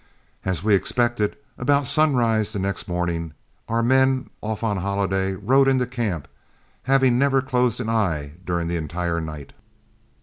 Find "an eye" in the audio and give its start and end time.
7.79-8.33